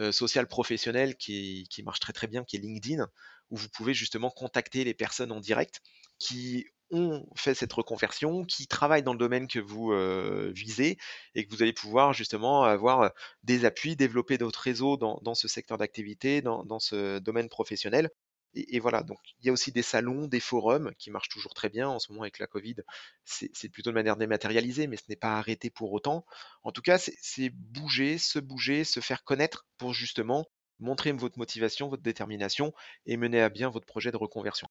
[0.00, 3.06] euh, social professionnel qui, qui, marche très très bien, qui est LinkedIn,
[3.50, 5.80] où vous pouvez justement contacter les personnes en direct
[6.18, 10.98] qui ont fait cette reconversion, qui travaillent dans le domaine que vous euh, visez
[11.34, 13.08] et que vous allez pouvoir justement avoir euh,
[13.44, 18.10] des appuis, développer d'autres réseaux dans, ce secteur d'activité, dans, ce domaine professionnel.
[18.54, 21.68] Et, voilà, donc il y a aussi des salons, des forums qui marchent toujours très
[21.68, 21.88] bien.
[21.88, 22.76] En ce moment, avec la Covid,
[23.24, 26.26] c'est plutôt de manière dématérialisée, mais ce n'est pas arrêté pour autant.
[26.64, 30.46] En tout cas, c'est bouger, se bouger, se faire connaître pour justement
[30.80, 32.72] montrer votre motivation, votre détermination
[33.06, 34.68] et mener à bien votre projet de reconversion.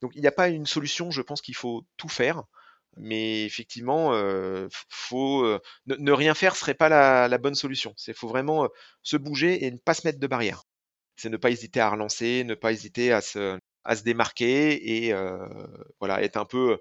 [0.00, 2.44] Donc il n'y a pas une solution, je pense qu'il faut tout faire,
[2.96, 7.94] mais effectivement, euh, faut, euh, ne, rien faire serait pas la, bonne solution.
[8.06, 8.68] Il faut vraiment euh,
[9.02, 10.64] se bouger et ne pas se mettre de barrière.
[11.16, 15.14] C'est ne pas hésiter à relancer, ne pas hésiter à se, à se démarquer et
[15.98, 16.78] voilà, être un peu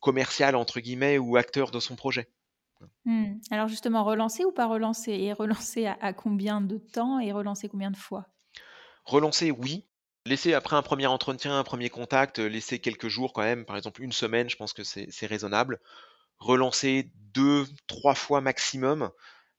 [0.00, 2.28] commercial entre guillemets ou acteur de son projet.
[3.04, 3.34] Mmh.
[3.50, 5.12] Alors justement, relancer ou pas relancer?
[5.12, 8.26] Et relancer à, combien de temps et relancer combien de fois?
[9.04, 9.86] Relancer, oui.
[10.24, 13.76] Laisser après un premier entretien, un premier contact, euh, laisser quelques jours quand même, par
[13.76, 15.80] exemple une semaine, je pense que c'est raisonnable.
[16.38, 19.10] Relancer deux, trois fois maximum.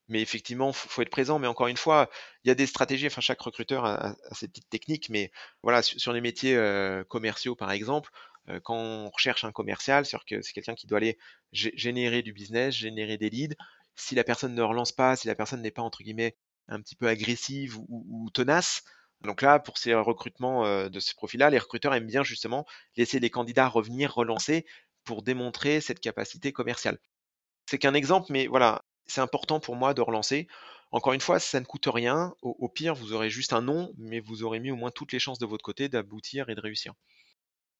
[0.08, 1.38] Mais effectivement, il faut, être présent.
[1.38, 2.10] Mais encore une fois,
[2.44, 3.06] il y a des stratégies.
[3.06, 5.08] Enfin, chaque recruteur a, ses petites techniques.
[5.08, 8.10] Mais voilà, sur, les métiers euh, commerciaux, par exemple,
[8.48, 11.18] euh, quand on recherche un commercial, c'est que c'est quelqu'un qui doit aller
[11.52, 13.56] générer du business, générer des leads.
[13.96, 16.36] Si la personne ne relance pas, si la personne n'est pas entre guillemets
[16.68, 18.82] un petit peu agressive ou, tenace,
[19.24, 23.20] donc là, pour ces recrutements euh, de ce profil-là, les recruteurs aiment bien justement laisser
[23.20, 24.66] les candidats revenir, relancer
[25.04, 26.98] pour démontrer cette capacité commerciale.
[27.66, 30.46] C'est qu'un exemple, mais voilà, c'est important pour moi de relancer.
[30.92, 32.34] Encore une fois, ça ne coûte rien.
[32.42, 35.18] au, pire, vous aurez juste un nom, mais vous aurez mis au moins toutes les
[35.18, 36.94] chances de votre côté d'aboutir et de réussir.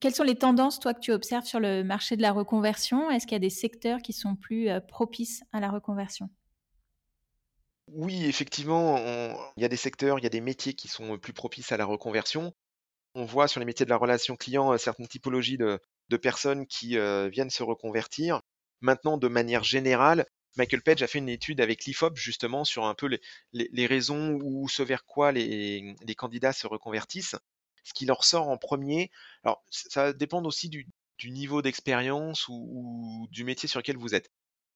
[0.00, 3.10] Quelles sont les tendances, toi, que tu observes sur le marché de la reconversion?
[3.10, 6.28] Est-ce qu'il y a des secteurs qui sont plus euh, propices à la reconversion?
[7.88, 8.98] Oui, effectivement,
[9.56, 11.76] il y a des secteurs, il y a des métiers qui sont plus propices à
[11.76, 12.52] la reconversion.
[13.14, 15.80] On voit sur les métiers de la relation client euh, certaines typologies de,
[16.16, 18.40] personnes qui euh, viennent se reconvertir.
[18.80, 22.94] Maintenant, de manière générale, Michael Page a fait une étude avec l'IFOP justement sur un
[22.94, 23.08] peu
[23.52, 27.36] les, raisons ou ce vers quoi les candidats se reconvertissent
[27.84, 29.10] ce qui leur sort en premier.
[29.44, 30.86] Alors, ça dépend aussi du,
[31.24, 34.30] niveau d'expérience ou, du métier sur lequel vous êtes.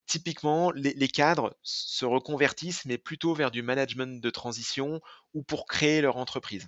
[0.09, 5.01] Typiquement, les, cadres se reconvertissent, mais plutôt vers du management de transition
[5.35, 6.67] ou pour créer leur entreprise.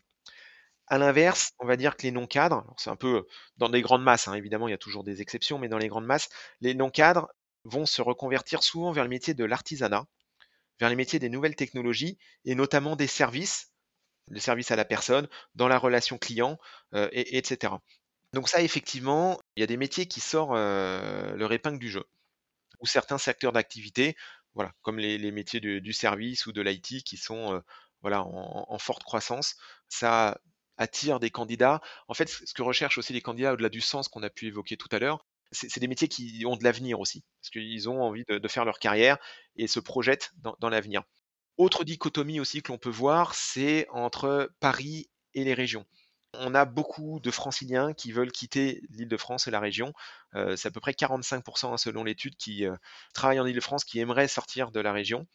[0.87, 3.26] À l'inverse, on va dire que les non-cadres, c'est un peu
[3.57, 5.88] dans des grandes masses, hein, évidemment, il y a toujours des exceptions, mais dans les
[5.88, 6.29] grandes masses,
[6.61, 7.29] les non-cadres
[7.64, 10.05] vont se reconvertir souvent vers le métier de l'artisanat,
[10.79, 13.72] vers les métiers des nouvelles technologies et notamment des services,
[14.29, 16.59] le service à la personne, dans la relation client,
[16.94, 17.74] euh, et, etc.
[18.33, 22.05] Donc ça, effectivement, il y a des métiers qui sortent euh, leur épingle du jeu,
[22.80, 24.16] ou certains secteurs d'activité,
[24.82, 27.60] comme les, métiers du service ou de l'IT qui sont euh,
[28.10, 29.56] en, forte croissance.
[29.88, 30.40] Ça
[30.76, 31.80] attire des candidats.
[32.08, 34.76] En fait, ce que recherchent aussi les candidats, au-delà du sens qu'on a pu évoquer
[34.76, 38.24] tout à l'heure, c'est des métiers qui ont de l'avenir aussi, parce qu'ils ont envie
[38.28, 39.18] de, faire leur carrière
[39.56, 41.02] et se projettent dans, l'avenir.
[41.56, 45.84] Autre dichotomie aussi que l'on peut voir, c'est entre Paris et les régions.
[46.34, 49.92] On a beaucoup de franciliens qui veulent quitter l'île de France et la région.
[50.34, 52.76] Euh, c'est à peu près 45% hein, selon l'étude qui euh,
[53.14, 55.26] travaillent en île de France qui aimeraient sortir de la région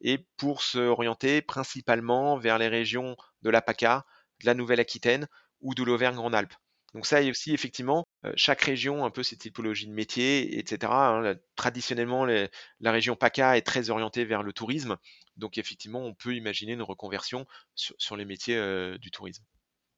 [0.00, 4.04] et pour se orienter principalement vers les régions de la PACA,
[4.40, 5.28] de la Nouvelle-Aquitaine
[5.60, 6.54] ou de l'Auvergne-Rhône-Alpes.
[6.94, 10.90] Donc ça aussi, effectivement, chaque région, un peu cette typologie de métier, etc.
[10.92, 14.96] Hein, traditionnellement, la région PACA est très orientée vers le tourisme.
[15.36, 18.58] Donc effectivement, on peut imaginer une reconversion sur, les métiers
[18.98, 19.44] du tourisme.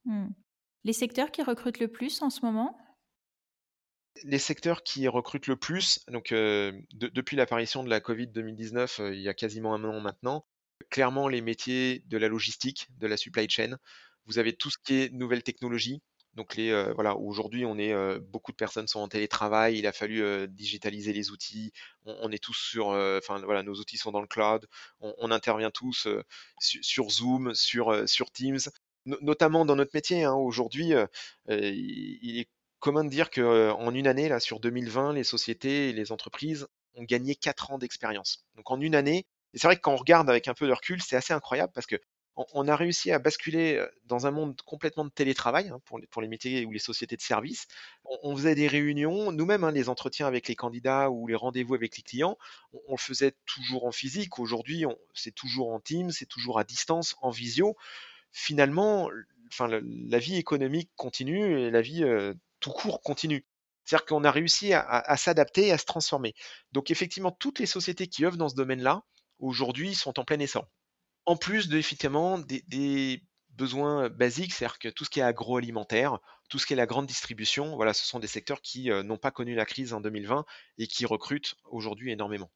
[0.04, 0.28] Mmh.
[0.84, 2.76] Les secteurs qui recrutent le plus en ce moment?
[4.24, 9.28] Les secteurs qui recrutent le plus, donc depuis l'apparition de la Covid 2019, il y
[9.28, 10.44] a quasiment un an maintenant,
[10.90, 13.78] clairement les métiers de la logistique, de la supply chain.
[14.26, 16.02] Vous avez tout ce qui est nouvelles technologies,
[16.34, 19.86] donc les euh, voilà, aujourd'hui on est euh, beaucoup de personnes sont en télétravail, il
[19.86, 21.72] a fallu euh, digitaliser les outils,
[22.06, 24.66] on, est tous sur, enfin voilà, nos outils sont dans le cloud,
[25.00, 26.08] on, intervient tous
[26.58, 28.58] sur Zoom, sur Teams,
[29.06, 30.24] notamment dans notre métier.
[30.24, 30.92] Hein, aujourd'hui,
[31.48, 32.48] il, est
[32.80, 36.66] commun de dire que en une année là sur 2020, les sociétés et les entreprises
[36.94, 38.44] ont gagné 4 ans d'expérience.
[38.56, 40.72] Donc en une année, et c'est vrai que quand on regarde avec un peu de
[40.72, 41.96] recul, c'est assez incroyable parce que
[42.36, 46.64] on, a réussi à basculer dans un monde complètement de télétravail hein, pour, les, métiers
[46.64, 47.66] ou les sociétés de services.
[48.04, 51.96] On, faisait des réunions, nous-mêmes, hein, les entretiens avec les candidats ou les rendez-vous avec
[51.96, 52.38] les clients,
[52.88, 54.38] on, le faisait toujours en physique.
[54.38, 54.84] Aujourd'hui,
[55.14, 57.76] c'est toujours en team, c'est toujours à distance, en visio.
[58.32, 59.10] Finalement,
[59.48, 62.04] enfin, la, vie économique continue et la vie
[62.60, 63.44] tout court continue.
[63.84, 66.34] C'est-à-dire qu'on a réussi à, à s'adapter et à se transformer.
[66.72, 69.04] Donc effectivement, toutes les sociétés qui œuvrent dans ce domaine-là,
[69.38, 70.66] aujourd'hui, sont en plein essor
[71.26, 76.18] en plus de effectivement des, besoins basiques, c'est-à-dire que tout ce qui est agroalimentaire,
[76.48, 79.30] tout ce qui est la grande distribution, voilà, ce sont des secteurs qui n'ont pas
[79.30, 80.46] connu la crise en 2020
[80.78, 82.50] et qui recrutent aujourd'hui énormément.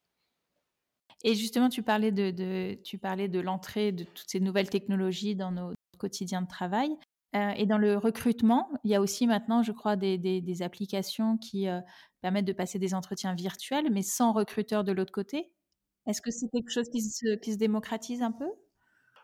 [1.24, 5.50] Et justement, tu parlais de, tu parlais de l'entrée de toutes ces nouvelles technologies dans
[5.50, 6.90] nos quotidiens de travail.
[7.34, 11.66] et dans le recrutement, il y a aussi maintenant, je crois, des, applications qui
[12.20, 15.50] permettent de passer des entretiens virtuels, mais sans recruteur de l'autre côté.
[16.06, 18.48] Est-ce que c'est quelque chose qui se, démocratise un peu?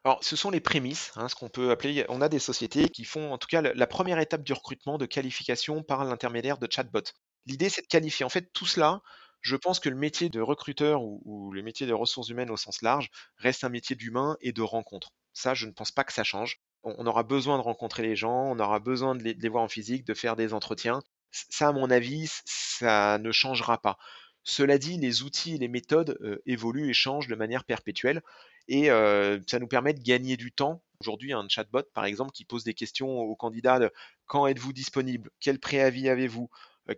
[0.05, 2.05] Alors, ce sont les prémices, hein, ce qu'on peut appeler.
[2.09, 5.07] On a des sociétés qui font, en tout cas, la première étape du recrutement de
[5.07, 7.03] qualification par l'intermédiaire de chatbot.
[7.47, 8.27] L'idée, c'est de qualifier.
[8.27, 9.01] En fait, tout cela,
[9.42, 12.81] je pense que le métier de recruteur ou, le métier de ressources humaines au sens
[12.81, 15.11] large reste un métier d'humain et de rencontre.
[15.33, 16.61] Ça, je ne pense pas que ça change.
[16.85, 20.05] On, aura besoin de rencontrer les gens, on aura besoin de les voir en physique,
[20.05, 21.00] de faire des entretiens.
[21.31, 23.98] Ça, à mon avis, ça ne changera pas.
[24.44, 28.22] Cela dit, les outils et les méthodes évoluent et changent de manière perpétuelle
[28.68, 28.88] et
[29.46, 30.83] ça nous permet de gagner du temps.
[31.00, 33.90] Aujourd'hui, un chatbot, par exemple, qui pose des questions aux candidats de
[34.26, 35.31] quand êtes-vous disponible?
[35.40, 36.48] Quel préavis avez-vous?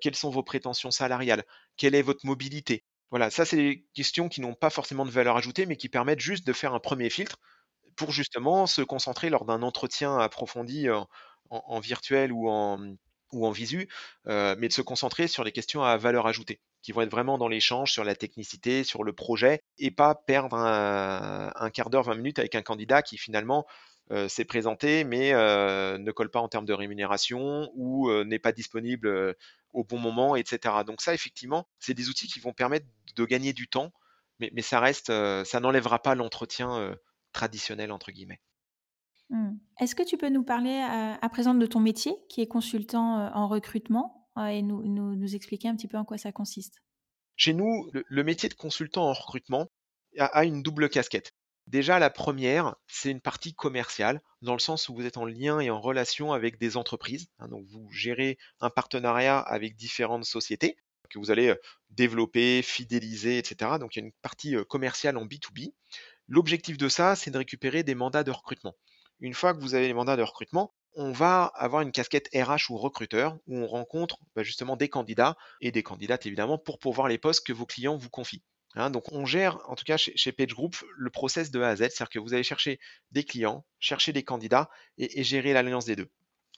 [0.01, 1.45] Quelles sont vos prétentions salariales?
[1.77, 2.85] Quelle est votre mobilité?
[3.11, 6.21] Voilà, ça, c'est des questions qui n'ont pas forcément de valeur ajoutée, mais qui permettent
[6.21, 7.39] juste de faire un premier filtre
[7.97, 10.89] pour justement se concentrer lors d'un entretien approfondi
[11.51, 13.89] en, virtuel ou en, visu,
[14.27, 17.49] mais de se concentrer sur les questions à valeur ajoutée qui vont être vraiment dans
[17.49, 22.39] l'échange sur la technicité, sur le projet, et pas perdre un, quart d'heure, 20 minutes
[22.39, 23.94] avec un candidat qui finalement euh,
[24.29, 28.53] s'est présenté, mais euh, ne colle pas en termes de rémunération ou euh, n'est pas
[28.53, 29.35] disponible
[29.73, 30.75] au bon moment, etc.
[30.87, 32.87] Donc ça, effectivement, c'est des outils qui vont permettre
[33.17, 33.93] de gagner du temps,
[34.41, 36.97] mais, ça reste, ça n'enlèvera pas l'entretien
[37.33, 38.41] traditionnel, entre guillemets.
[39.31, 39.53] Mmh.
[39.81, 43.49] Est-ce que tu peux nous parler à présent de ton métier, qui est consultant en
[43.49, 46.83] recrutement et nous, nous, expliquer un petit peu en quoi ça consiste?
[47.37, 49.69] Chez nous, le, métier de consultant en recrutement
[50.19, 51.33] a, une double casquette.
[51.67, 55.61] Déjà, la première, c'est une partie commerciale, dans le sens où vous êtes en lien
[55.61, 57.29] et en relation avec des entreprises.
[57.39, 60.77] Hein, donc, vous gérez un partenariat avec différentes sociétés
[61.11, 61.57] que vous allez euh,
[61.91, 63.73] développer, fidéliser, etc.
[63.79, 65.73] Donc, il y a une partie euh, commerciale en B2B.
[66.29, 68.75] L'objectif de ça, c'est de récupérer des mandats de recrutement.
[69.21, 72.71] Une fois que vous avez les mandats de recrutement, on va avoir une casquette RH
[72.71, 77.09] ou recruteur où on rencontre bah, justement des candidats et des candidates évidemment pour pouvoir
[77.09, 78.43] les postes que vos clients vous confient.
[78.77, 81.77] Hein, donc on gère, en tout cas chez, chez PageGroup, le process de A à
[81.77, 82.81] Z, c'est-à-dire que vous allez chercher
[83.13, 86.11] des clients, chercher des candidats et, gérer l'alliance des deux.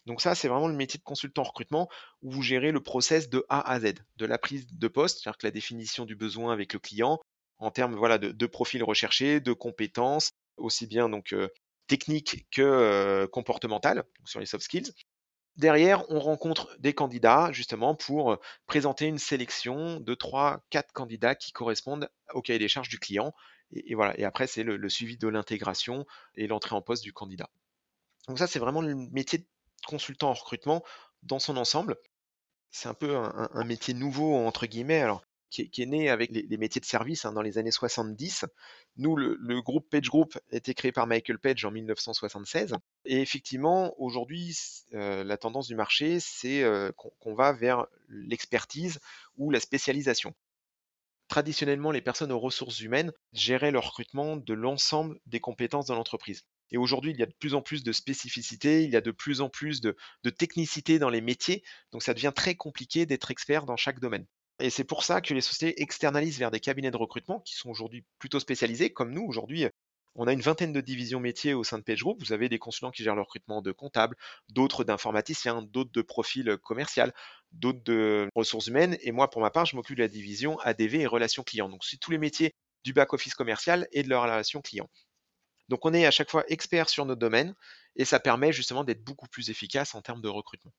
[0.06, 1.88] Donc ça, c'est vraiment le métier de consultant recrutement
[2.22, 5.38] où vous gérez le process de A à Z, de la prise de poste, c'est-à-dire
[5.38, 7.20] que la définition du besoin avec le client,
[7.58, 11.48] en termes voilà, de, profils recherchés, de compétences, aussi bien donc euh,
[11.86, 14.92] techniques que euh, comportementales, sur les soft skills,
[15.56, 21.52] Derrière, on rencontre des candidats justement pour présenter une sélection de 3 quatre candidats qui
[21.52, 23.32] correspondent au cahier des charges du client.
[23.72, 24.18] Et, voilà.
[24.18, 27.48] Et après, c'est le, suivi de l'intégration et l'entrée en poste du candidat.
[28.28, 29.46] Donc ça, c'est vraiment le métier de
[29.86, 30.84] consultant en recrutement
[31.22, 31.96] dans son ensemble.
[32.70, 35.00] C'est un peu un, un, métier nouveau entre guillemets.
[35.00, 38.44] Alors, qui est, né avec les, métiers de service hein, dans les années 70.
[38.96, 42.74] Nous, le, groupe Page Group a été créé par Michael Page en 1976.
[43.04, 44.56] Et effectivement, aujourd'hui,
[44.94, 48.98] euh, la tendance du marché, c'est euh, qu'on va vers l'expertise
[49.36, 50.34] ou la spécialisation.
[51.28, 56.44] Traditionnellement, les personnes aux ressources humaines géraient le recrutement de l'ensemble des compétences dans l'entreprise.
[56.70, 59.10] Et aujourd'hui, il y a de plus en plus de spécificités, il y a de
[59.10, 63.30] plus en plus de, de technicité dans les métiers, donc ça devient très compliqué d'être
[63.30, 64.26] expert dans chaque domaine.
[64.58, 67.68] Et c'est pour ça que les sociétés externalisent vers des cabinets de recrutement qui sont
[67.70, 69.22] aujourd'hui plutôt spécialisés, comme nous.
[69.22, 69.66] Aujourd'hui,
[70.14, 72.18] on a une vingtaine de divisions métiers au sein de PageGroup.
[72.20, 74.16] Vous avez des consultants qui gèrent le recrutement de comptables,
[74.48, 77.12] d'autres d'informaticiens, d'autres de profils commercial,
[77.52, 78.96] d'autres de ressources humaines.
[79.02, 81.68] Et moi, pour ma part, je m'occupe de la division ADV et relations clients.
[81.68, 84.88] Donc, c'est tous les métiers du back-office commercial et de la relation client.
[85.68, 87.54] Donc, on est à chaque fois expert sur notre domaine
[87.96, 90.72] et ça permet justement d'être beaucoup plus efficace en termes de recrutement.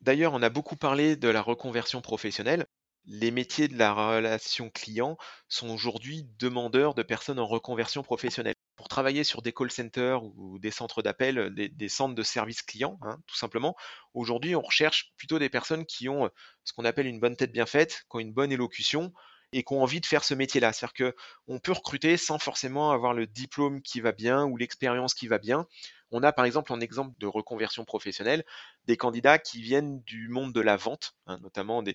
[0.00, 2.66] D'ailleurs, on a beaucoup parlé de la reconversion professionnelle.
[3.04, 5.16] Les métiers de la relation client
[5.48, 8.54] sont aujourd'hui demandeurs de personnes en reconversion professionnelle.
[8.76, 12.98] Pour travailler sur des call centers ou des centres d'appel, des, centres de services clients,
[13.02, 13.74] hein, tout simplement,
[14.14, 16.28] aujourd'hui, on recherche plutôt des personnes qui ont
[16.64, 19.12] ce qu'on appelle une bonne tête bien faite, qui ont une bonne élocution,
[19.52, 20.72] et qui ont envie de faire ce métier-là.
[20.72, 21.12] C'est-à-dire
[21.46, 25.38] qu'on peut recruter sans forcément avoir le diplôme qui va bien ou l'expérience qui va
[25.38, 25.66] bien.
[26.10, 28.44] On a par exemple en exemple de reconversion professionnelle
[28.86, 31.94] des candidats qui viennent du monde de la vente, hein, notamment des,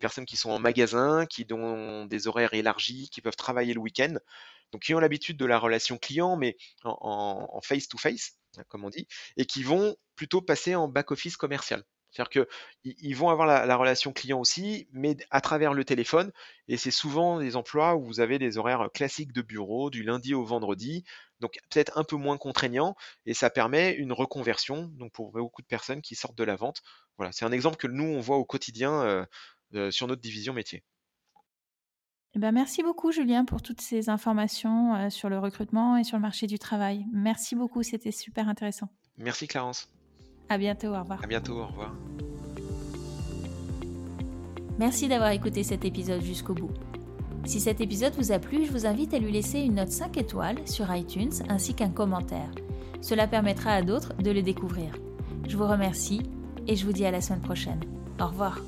[0.00, 4.14] personnes qui sont en magasin, qui ont des horaires élargis, qui peuvent travailler le week-end,
[4.72, 9.06] donc qui ont l'habitude de la relation client, mais en face-to-face, hein, comme on dit,
[9.36, 11.84] et qui vont plutôt passer en back-office commercial.
[12.16, 12.46] C'est-à-dire
[12.82, 16.32] qu'ils vont avoir la, relation client aussi, mais à travers le téléphone.
[16.68, 20.32] Et c'est souvent des emplois où vous avez des horaires classiques de bureau, du lundi
[20.34, 21.04] au vendredi,
[21.40, 25.66] donc peut-être un peu moins contraignant, et ça permet une reconversion donc pour beaucoup de
[25.66, 26.80] personnes qui sortent de la vente.
[27.18, 29.26] Voilà, c'est un exemple que nous, on voit au quotidien euh,
[29.74, 30.82] euh, sur notre division métier.
[32.34, 36.16] Eh ben, merci beaucoup Julien pour toutes ces informations euh, sur le recrutement et sur
[36.16, 37.04] le marché du travail.
[37.12, 38.88] Merci beaucoup, c'était super intéressant.
[39.18, 39.88] Merci Clarence.
[40.48, 41.22] À bientôt, au revoir.
[41.22, 41.94] À bientôt, au revoir.
[44.78, 46.70] Merci d'avoir écouté cet épisode jusqu'au bout.
[47.44, 50.16] Si cet épisode vous a plu, je vous invite à lui laisser une note 5
[50.18, 52.50] étoiles sur iTunes ainsi qu'un commentaire.
[53.00, 54.92] Cela permettra à d'autres de le découvrir.
[55.48, 56.22] Je vous remercie
[56.66, 57.80] et je vous dis à la semaine prochaine.
[58.20, 58.60] Au revoir.